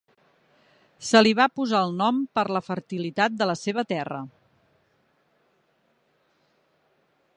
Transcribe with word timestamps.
Se 1.09 1.19
li 1.25 1.33
va 1.39 1.45
posar 1.59 1.81
el 1.87 1.93
nom 1.99 2.23
per 2.39 2.45
la 2.57 2.63
fertilitat 2.69 3.35
de 3.43 3.49
la 3.51 3.57
seva 3.65 3.85
terra. 3.95 4.25